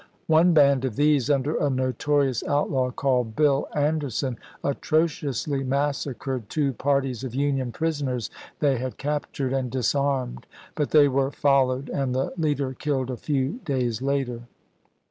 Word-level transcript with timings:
One 0.25 0.51
band 0.55 0.83
of 0.83 0.95
these, 0.95 1.29
under 1.29 1.57
a 1.57 1.69
notorious 1.69 2.41
outlaw 2.45 2.89
called 2.89 3.35
Bill 3.35 3.67
Anderson, 3.75 4.39
atrociously 4.63 5.63
massacred 5.63 6.49
two 6.49 6.73
parties 6.73 7.23
of 7.23 7.35
Union 7.35 7.71
prisoners 7.71 8.31
they 8.61 8.79
had 8.79 8.97
captured 8.97 9.53
and 9.53 9.69
dis 9.69 9.93
armed; 9.93 10.47
but 10.73 10.89
they 10.89 11.07
were 11.07 11.29
followed, 11.29 11.87
and 11.89 12.15
the 12.15 12.33
leader 12.35 12.69
Report 12.69 12.75
''•'Ibid., 12.77 12.79
killed 12.79 13.11
a 13.11 13.15
few 13.15 13.59
days 13.63 14.01
later. 14.01 14.47